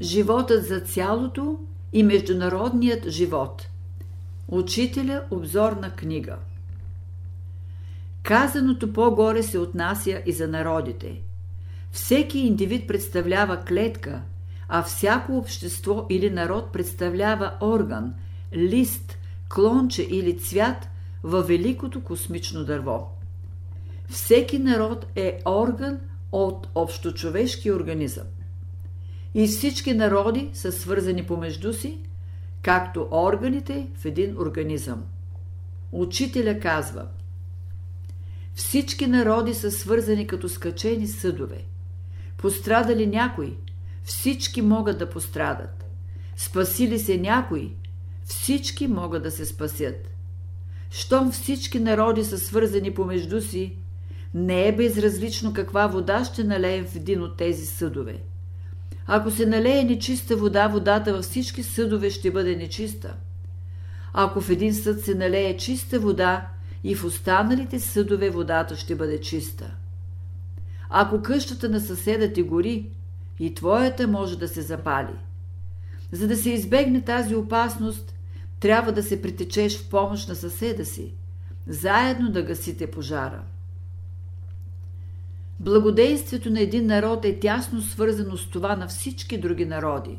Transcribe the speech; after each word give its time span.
Животът 0.00 0.66
за 0.66 0.80
цялото 0.80 1.58
и 1.92 2.02
международният 2.02 3.08
живот. 3.08 3.66
Учителя 4.48 5.22
обзорна 5.30 5.90
книга. 5.90 6.36
Казаното 8.22 8.92
по-горе 8.92 9.42
се 9.42 9.58
отнася 9.58 10.22
и 10.26 10.32
за 10.32 10.48
народите. 10.48 11.20
Всеки 11.92 12.38
индивид 12.38 12.88
представлява 12.88 13.60
клетка, 13.60 14.22
а 14.68 14.82
всяко 14.82 15.36
общество 15.36 16.06
или 16.10 16.30
народ 16.30 16.72
представлява 16.72 17.52
орган, 17.60 18.14
лист, 18.54 19.18
клонче 19.54 20.02
или 20.02 20.38
цвят 20.38 20.88
във 21.22 21.48
великото 21.48 22.04
космично 22.04 22.64
дърво. 22.64 23.08
Всеки 24.08 24.58
народ 24.58 25.06
е 25.16 25.40
орган 25.46 26.00
от 26.32 26.68
общочовешки 26.74 27.72
организъм. 27.72 28.26
И 29.34 29.46
всички 29.46 29.94
народи 29.94 30.50
са 30.52 30.72
свързани 30.72 31.26
помежду 31.26 31.72
си, 31.72 31.98
както 32.62 33.08
органите 33.10 33.88
в 33.96 34.04
един 34.04 34.38
организъм. 34.38 35.04
Учителя 35.92 36.58
казва 36.60 37.06
Всички 38.54 39.06
народи 39.06 39.54
са 39.54 39.70
свързани 39.70 40.26
като 40.26 40.48
скачени 40.48 41.06
съдове. 41.06 41.64
Пострадали 42.36 43.06
някой, 43.06 43.56
всички 44.04 44.62
могат 44.62 44.98
да 44.98 45.10
пострадат. 45.10 45.84
Спасили 46.36 46.98
се 46.98 47.18
някой, 47.18 47.72
всички 48.24 48.86
могат 48.86 49.22
да 49.22 49.30
се 49.30 49.46
спасят. 49.46 50.10
Щом 50.90 51.32
всички 51.32 51.80
народи 51.80 52.24
са 52.24 52.38
свързани 52.38 52.94
помежду 52.94 53.40
си, 53.40 53.76
не 54.34 54.68
е 54.68 54.76
безразлично 54.76 55.52
каква 55.52 55.86
вода 55.86 56.24
ще 56.24 56.44
налеем 56.44 56.86
в 56.86 56.96
един 56.96 57.22
от 57.22 57.36
тези 57.36 57.66
съдове. 57.66 58.22
Ако 59.06 59.30
се 59.30 59.46
налее 59.46 59.84
нечиста 59.84 60.36
вода, 60.36 60.68
водата 60.68 61.12
във 61.12 61.24
всички 61.24 61.62
съдове 61.62 62.10
ще 62.10 62.30
бъде 62.30 62.56
нечиста. 62.56 63.14
Ако 64.12 64.40
в 64.40 64.50
един 64.50 64.74
съд 64.74 65.04
се 65.04 65.14
налее 65.14 65.56
чиста 65.56 66.00
вода, 66.00 66.46
и 66.84 66.94
в 66.94 67.04
останалите 67.04 67.80
съдове 67.80 68.30
водата 68.30 68.76
ще 68.76 68.94
бъде 68.94 69.20
чиста. 69.20 69.74
Ако 70.90 71.22
къщата 71.22 71.68
на 71.68 71.80
съседа 71.80 72.32
ти 72.32 72.42
гори, 72.42 72.90
и 73.38 73.54
твоята 73.54 74.08
може 74.08 74.38
да 74.38 74.48
се 74.48 74.62
запали. 74.62 75.14
За 76.12 76.28
да 76.28 76.36
се 76.36 76.50
избегне 76.50 77.00
тази 77.00 77.34
опасност, 77.34 78.14
трябва 78.60 78.92
да 78.92 79.02
се 79.02 79.22
притечеш 79.22 79.78
в 79.78 79.88
помощ 79.88 80.28
на 80.28 80.34
съседа 80.34 80.84
си, 80.84 81.14
заедно 81.66 82.30
да 82.30 82.42
гасите 82.42 82.90
пожара. 82.90 83.42
Благодействието 85.60 86.50
на 86.50 86.60
един 86.60 86.86
народ 86.86 87.24
е 87.24 87.38
тясно 87.38 87.82
свързано 87.82 88.36
с 88.36 88.46
това 88.46 88.76
на 88.76 88.86
всички 88.86 89.38
други 89.38 89.64
народи. 89.64 90.18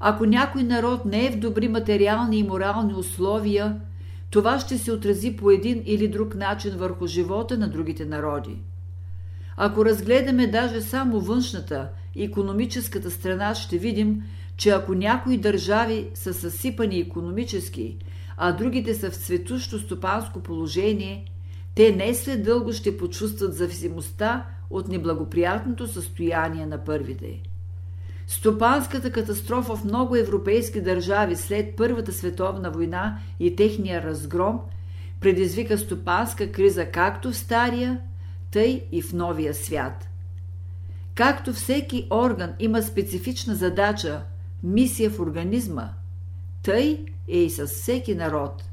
Ако 0.00 0.26
някой 0.26 0.62
народ 0.62 1.04
не 1.04 1.26
е 1.26 1.30
в 1.30 1.38
добри 1.38 1.68
материални 1.68 2.38
и 2.38 2.42
морални 2.42 2.94
условия, 2.94 3.80
това 4.30 4.60
ще 4.60 4.78
се 4.78 4.92
отрази 4.92 5.36
по 5.36 5.50
един 5.50 5.82
или 5.86 6.08
друг 6.08 6.34
начин 6.34 6.70
върху 6.76 7.06
живота 7.06 7.58
на 7.58 7.68
другите 7.68 8.04
народи. 8.04 8.58
Ако 9.56 9.84
разгледаме 9.84 10.46
даже 10.46 10.80
само 10.80 11.20
външната, 11.20 11.88
економическата 12.16 13.10
страна, 13.10 13.54
ще 13.54 13.78
видим, 13.78 14.22
че 14.56 14.70
ако 14.70 14.94
някои 14.94 15.38
държави 15.38 16.08
са 16.14 16.34
съсипани 16.34 16.98
економически, 16.98 17.96
а 18.36 18.52
другите 18.52 18.94
са 18.94 19.10
в 19.10 19.16
цветущо 19.16 19.78
стопанско 19.78 20.40
положение– 20.40 21.24
те 21.76 21.96
не 21.96 22.14
след 22.14 22.42
дълго 22.42 22.72
ще 22.72 22.96
почувстват 22.98 23.54
зависимостта 23.54 24.46
от 24.70 24.88
неблагоприятното 24.88 25.86
състояние 25.86 26.66
на 26.66 26.84
първите. 26.84 27.42
Стопанската 28.26 29.12
катастрофа 29.12 29.76
в 29.76 29.84
много 29.84 30.16
европейски 30.16 30.80
държави 30.80 31.36
след 31.36 31.76
Първата 31.76 32.12
световна 32.12 32.70
война 32.70 33.18
и 33.40 33.56
техния 33.56 34.02
разгром 34.02 34.60
предизвика 35.20 35.78
стопанска 35.78 36.52
криза 36.52 36.86
както 36.86 37.30
в 37.30 37.36
стария, 37.36 38.00
тъй 38.50 38.84
и 38.92 39.02
в 39.02 39.12
новия 39.12 39.54
свят. 39.54 40.08
Както 41.14 41.52
всеки 41.52 42.06
орган 42.10 42.52
има 42.58 42.82
специфична 42.82 43.54
задача, 43.54 44.22
мисия 44.62 45.10
в 45.10 45.20
организма, 45.20 45.88
тъй 46.62 47.04
е 47.28 47.38
и 47.38 47.50
с 47.50 47.66
всеки 47.66 48.14
народ. 48.14 48.64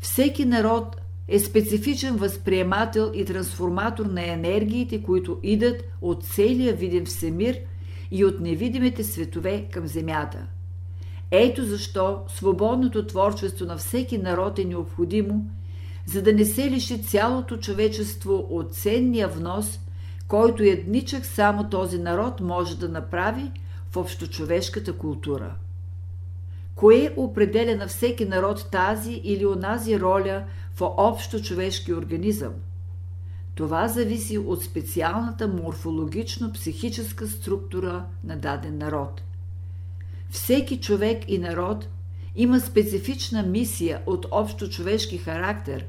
Всеки 0.00 0.44
народ 0.44 0.99
е 1.30 1.38
специфичен 1.38 2.16
възприемател 2.16 3.12
и 3.14 3.24
трансформатор 3.24 4.06
на 4.06 4.32
енергиите, 4.32 5.02
които 5.02 5.38
идат 5.42 5.82
от 6.02 6.24
целия 6.24 6.74
виден 6.74 7.06
всемир 7.06 7.58
и 8.10 8.24
от 8.24 8.40
невидимите 8.40 9.04
светове 9.04 9.68
към 9.70 9.86
Земята. 9.86 10.46
Ето 11.30 11.64
защо 11.64 12.22
свободното 12.28 13.06
творчество 13.06 13.66
на 13.66 13.76
всеки 13.76 14.18
народ 14.18 14.58
е 14.58 14.64
необходимо, 14.64 15.46
за 16.06 16.22
да 16.22 16.32
не 16.32 16.44
се 16.44 16.70
лиши 16.70 17.02
цялото 17.02 17.56
човечество 17.56 18.46
от 18.50 18.74
ценния 18.74 19.28
внос, 19.28 19.80
който 20.28 20.62
едничък 20.62 21.26
само 21.26 21.68
този 21.68 21.98
народ 21.98 22.40
може 22.40 22.78
да 22.78 22.88
направи 22.88 23.50
в 23.92 23.96
общочовешката 23.96 24.92
култура. 24.92 25.54
Кое 26.80 27.12
определя 27.16 27.76
на 27.76 27.86
всеки 27.86 28.24
народ 28.24 28.68
тази 28.72 29.12
или 29.12 29.46
онази 29.46 30.00
роля 30.00 30.44
в 30.74 30.94
общо 30.96 31.42
човешки 31.42 31.94
организъм? 31.94 32.52
Това 33.54 33.88
зависи 33.88 34.38
от 34.38 34.62
специалната 34.62 35.48
морфологично-психическа 35.48 37.26
структура 37.26 38.04
на 38.24 38.36
даден 38.36 38.78
народ. 38.78 39.22
Всеки 40.30 40.80
човек 40.80 41.24
и 41.28 41.38
народ 41.38 41.88
има 42.36 42.60
специфична 42.60 43.42
мисия 43.42 44.02
от 44.06 44.26
общо 44.30 44.68
човешки 44.68 45.18
характер, 45.18 45.86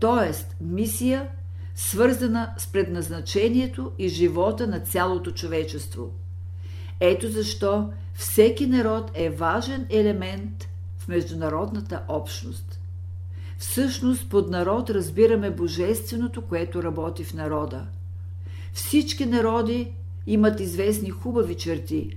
т.е. 0.00 0.64
мисия, 0.64 1.28
свързана 1.74 2.54
с 2.58 2.66
предназначението 2.66 3.92
и 3.98 4.08
живота 4.08 4.66
на 4.66 4.80
цялото 4.80 5.30
човечество– 5.30 6.10
ето 7.00 7.28
защо 7.28 7.90
всеки 8.14 8.66
народ 8.66 9.10
е 9.14 9.30
важен 9.30 9.86
елемент 9.90 10.68
в 10.98 11.08
международната 11.08 12.02
общност. 12.08 12.80
Всъщност 13.58 14.30
под 14.30 14.50
народ 14.50 14.90
разбираме 14.90 15.50
божественото, 15.50 16.42
което 16.42 16.82
работи 16.82 17.24
в 17.24 17.34
народа. 17.34 17.86
Всички 18.72 19.26
народи 19.26 19.92
имат 20.26 20.60
известни 20.60 21.10
хубави 21.10 21.54
черти. 21.54 22.16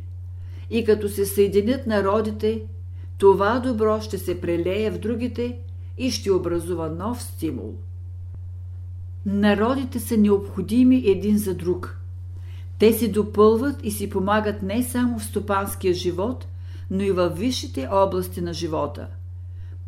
И 0.69 0.85
като 0.85 1.09
се 1.09 1.25
съединят 1.25 1.87
народите, 1.87 2.61
това 3.17 3.59
добро 3.59 4.01
ще 4.01 4.17
се 4.17 4.41
прелее 4.41 4.91
в 4.91 4.99
другите 4.99 5.57
и 5.97 6.11
ще 6.11 6.31
образува 6.31 6.89
нов 6.89 7.23
стимул. 7.23 7.75
Народите 9.25 9.99
са 9.99 10.17
необходими 10.17 11.03
един 11.05 11.37
за 11.37 11.55
друг– 11.55 11.95
те 12.79 12.93
се 12.93 13.07
допълват 13.07 13.75
и 13.83 13.91
си 13.91 14.09
помагат 14.09 14.61
не 14.61 14.83
само 14.83 15.19
в 15.19 15.23
стопанския 15.23 15.93
живот, 15.93 16.47
но 16.91 17.01
и 17.01 17.11
във 17.11 17.37
висшите 17.37 17.87
области 17.91 18.41
на 18.41 18.53
живота. 18.53 19.07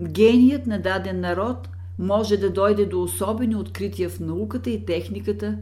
Геният 0.01 0.67
на 0.67 0.81
даден 0.81 1.19
народ 1.19 1.69
може 1.99 2.37
да 2.37 2.49
дойде 2.49 2.85
до 2.85 3.03
особени 3.03 3.55
открития 3.55 4.09
в 4.09 4.19
науката 4.19 4.69
и 4.69 4.85
техниката, 4.85 5.57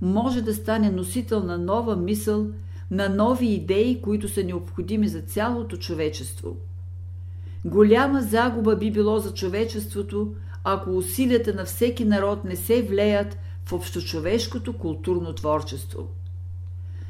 може 0.00 0.42
да 0.42 0.54
стане 0.54 0.90
носител 0.90 1.42
на 1.42 1.58
нова 1.58 1.96
мисъл, 1.96 2.46
на 2.90 3.08
нови 3.08 3.46
идеи, 3.46 4.02
които 4.02 4.28
са 4.28 4.44
необходими 4.44 5.08
за 5.08 5.20
цялото 5.20 5.76
човечество. 5.76 6.56
Голяма 7.64 8.22
загуба 8.22 8.76
би 8.76 8.90
било 8.90 9.18
за 9.18 9.34
човечеството, 9.34 10.34
ако 10.64 10.96
усилията 10.96 11.54
на 11.54 11.64
всеки 11.64 12.04
народ 12.04 12.44
не 12.44 12.56
се 12.56 12.82
влеят 12.82 13.38
в 13.64 13.72
общочовешкото 13.72 14.72
културно 14.72 15.32
творчество. 15.32 16.08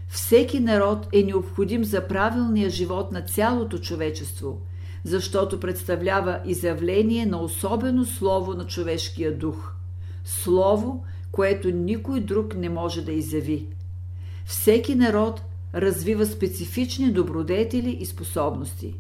Всеки 0.09 0.61
народ 0.61 1.09
е 1.13 1.23
необходим 1.23 1.85
за 1.85 2.09
правилния 2.09 2.71
живот 2.71 3.13
на 3.13 3.21
цялото 3.21 3.79
човечество, 3.79 4.61
защото 5.05 5.61
представлява 5.61 6.41
изявление 6.45 7.27
на 7.27 7.41
особено 7.41 8.07
слово 8.07 8.55
на 8.55 8.67
човешкия 8.67 9.39
дух. 9.39 9.75
Слово, 10.25 11.05
което 11.33 11.71
никой 11.71 12.21
друг 12.21 12.55
не 12.55 12.69
може 12.69 13.05
да 13.05 13.13
изяви. 13.13 13.67
Всеки 14.45 14.95
народ 14.95 15.43
развива 15.75 16.27
специфични 16.27 17.13
добродетели 17.13 17.91
и 17.91 18.07
способности. 18.07 18.95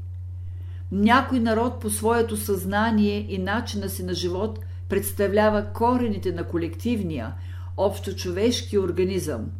Някой 0.92 1.40
народ 1.40 1.80
по 1.80 1.90
своето 1.90 2.36
съзнание 2.36 3.26
и 3.28 3.38
начина 3.38 3.88
си 3.88 4.02
на 4.02 4.14
живот 4.14 4.58
представлява 4.88 5.66
корените 5.74 6.32
на 6.32 6.44
колективния, 6.44 7.34
общочовешки 7.76 8.78
организъм. 8.78 9.50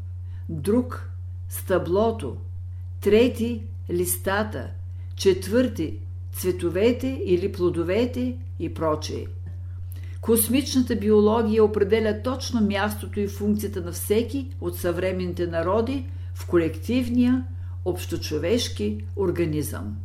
Друг 0.49 1.11
стъблото, 1.55 2.37
трети– 3.01 3.63
листата, 3.91 4.71
четвърти– 5.17 5.99
цветовете 6.33 7.23
или 7.25 7.53
плодовете 7.53 8.37
и 8.59 8.75
прочее. 8.75 9.27
Космичната 10.21 10.97
биология 10.97 11.65
определя 11.65 12.21
точно 12.25 12.61
мястото 12.61 13.21
и 13.21 13.29
функцията 13.29 13.81
на 13.81 13.93
всеки 13.93 14.49
от 14.61 14.79
съвременните 14.79 15.47
народи 15.47 16.07
в 16.35 16.47
колективния, 16.47 17.45
общочовешки 17.85 19.05
организъм. 19.17 19.97